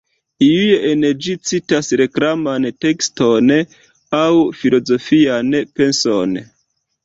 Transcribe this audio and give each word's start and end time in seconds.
Iuj 0.43 0.69
en 0.91 1.03
ĝi 1.25 1.35
citas 1.49 1.91
reklaman 2.01 2.67
tekston 2.87 3.55
aŭ 4.23 4.33
filozofian 4.65 5.57
penson. 5.81 6.39